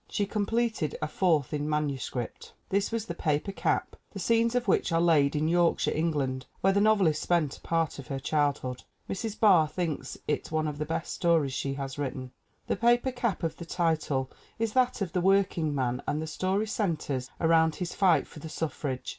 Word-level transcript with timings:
she 0.09 0.25
completed 0.25 0.97
a 0.99 1.07
fourth 1.07 1.53
in 1.53 1.69
manuscript! 1.69 2.53
This 2.69 2.91
was 2.91 3.05
The 3.05 3.13
Paper 3.13 3.51
Cap, 3.51 3.95
the 4.09 4.17
scenes 4.19 4.55
of 4.55 4.67
which 4.67 4.91
are 4.91 4.99
laid 4.99 5.35
in 5.35 5.47
Yorkshire, 5.47 5.91
England, 5.93 6.47
where 6.61 6.73
the 6.73 6.81
nov 6.81 7.01
elist 7.01 7.17
spent 7.17 7.59
a 7.59 7.61
part 7.61 7.99
of 7.99 8.07
her 8.07 8.17
childhood. 8.19 8.81
Mrs. 9.07 9.39
Barr 9.39 9.67
thinks 9.67 10.17
it 10.27 10.51
one 10.51 10.67
of 10.67 10.79
the 10.79 10.87
best 10.87 11.13
stories 11.13 11.53
she 11.53 11.75
has 11.75 11.99
written. 11.99 12.31
The 12.65 12.77
paper 12.77 13.11
cap 13.11 13.43
of 13.43 13.57
the 13.57 13.65
title 13.65 14.31
is 14.57 14.73
that 14.73 15.01
of 15.03 15.13
the 15.13 15.21
workingman 15.21 16.01
and 16.07 16.19
the 16.19 16.25
story 16.25 16.65
centers 16.65 17.29
around 17.39 17.75
his 17.75 17.93
fight 17.93 18.25
for 18.27 18.39
the 18.39 18.49
suffrage. 18.49 19.09